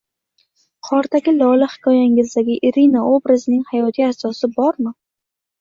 [0.87, 4.99] Qordagi lola hikoyangizdagi Irina obrazining hayotiy asosi bormi